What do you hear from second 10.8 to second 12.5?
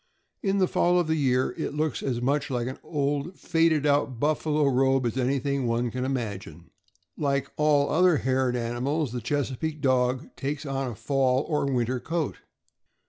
a fall or winter coat.